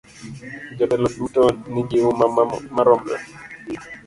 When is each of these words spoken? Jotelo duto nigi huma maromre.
Jotelo 0.77 1.07
duto 1.17 1.43
nigi 1.73 1.97
huma 2.03 2.25
maromre. 2.75 3.17